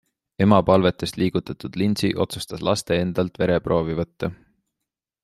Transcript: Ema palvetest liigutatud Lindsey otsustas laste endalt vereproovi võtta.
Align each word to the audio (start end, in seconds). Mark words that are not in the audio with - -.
Ema 0.43 0.57
palvetest 0.69 1.19
liigutatud 1.23 1.77
Lindsey 1.81 2.09
otsustas 2.25 2.63
laste 2.71 2.97
endalt 3.03 3.39
vereproovi 3.45 3.99
võtta. 4.01 4.35